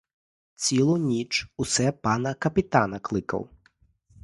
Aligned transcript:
Цілу 0.63 0.95
ніч 1.01 1.45
усе 1.57 1.91
пана 1.91 2.33
капітана 2.33 2.99
кликав. 2.99 3.49